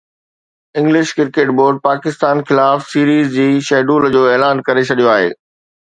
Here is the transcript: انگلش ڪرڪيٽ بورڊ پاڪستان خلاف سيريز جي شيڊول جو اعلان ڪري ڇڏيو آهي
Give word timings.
انگلش 0.79 1.07
ڪرڪيٽ 1.17 1.49
بورڊ 1.57 1.75
پاڪستان 1.87 2.37
خلاف 2.47 2.87
سيريز 2.95 3.27
جي 3.37 3.47
شيڊول 3.69 4.11
جو 4.17 4.21
اعلان 4.33 4.65
ڪري 4.71 4.83
ڇڏيو 4.91 5.13
آهي 5.17 5.29